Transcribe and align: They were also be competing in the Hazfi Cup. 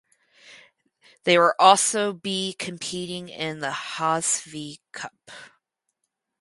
They 1.25 1.37
were 1.37 1.55
also 1.61 2.11
be 2.11 2.53
competing 2.57 3.29
in 3.29 3.59
the 3.59 3.69
Hazfi 3.69 4.79
Cup. 4.91 5.29